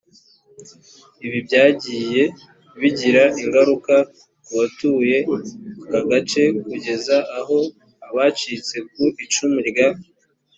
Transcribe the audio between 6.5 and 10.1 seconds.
kugeza aho abacitse ku icumu rya